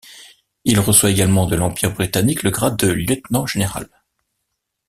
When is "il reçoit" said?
0.65-1.11